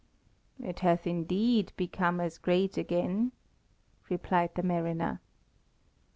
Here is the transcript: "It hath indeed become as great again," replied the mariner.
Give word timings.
"It 0.59 0.79
hath 0.79 1.05
indeed 1.05 1.73
become 1.77 2.19
as 2.19 2.39
great 2.39 2.75
again," 2.75 3.33
replied 4.09 4.55
the 4.55 4.63
mariner. 4.63 5.21